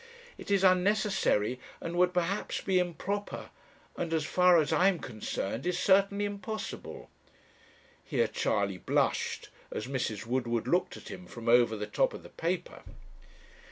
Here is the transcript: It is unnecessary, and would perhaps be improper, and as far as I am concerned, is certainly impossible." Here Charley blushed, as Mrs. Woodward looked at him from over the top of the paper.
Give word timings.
It 0.35 0.49
is 0.49 0.63
unnecessary, 0.63 1.59
and 1.79 1.95
would 1.95 2.11
perhaps 2.11 2.59
be 2.59 2.79
improper, 2.79 3.51
and 3.95 4.11
as 4.15 4.25
far 4.25 4.57
as 4.57 4.73
I 4.73 4.87
am 4.87 4.97
concerned, 4.97 5.67
is 5.67 5.77
certainly 5.77 6.25
impossible." 6.25 7.11
Here 8.03 8.27
Charley 8.27 8.79
blushed, 8.79 9.49
as 9.71 9.85
Mrs. 9.85 10.25
Woodward 10.25 10.67
looked 10.67 10.97
at 10.97 11.09
him 11.11 11.27
from 11.27 11.47
over 11.47 11.75
the 11.77 11.85
top 11.85 12.15
of 12.15 12.23
the 12.23 12.29
paper. 12.29 12.81